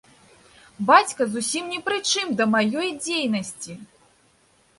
[0.87, 3.73] Бацька зусім ні пры чым да маёй дзейнасці!